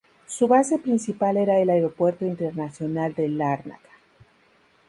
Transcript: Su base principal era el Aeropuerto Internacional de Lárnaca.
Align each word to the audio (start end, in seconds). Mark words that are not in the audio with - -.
Su 0.25 0.47
base 0.47 0.79
principal 0.79 1.37
era 1.37 1.59
el 1.59 1.69
Aeropuerto 1.69 2.25
Internacional 2.25 3.13
de 3.13 3.29
Lárnaca. 3.29 3.89